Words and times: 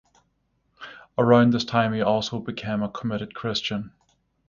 Around 1.15 1.51
this 1.53 1.63
time 1.63 1.93
he 1.93 2.01
also 2.01 2.39
became 2.39 2.81
a 2.81 2.89
committed 2.89 3.35
Christian. 3.35 3.91